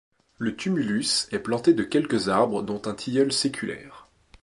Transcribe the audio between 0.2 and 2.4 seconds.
Le tumulus est planté de quelques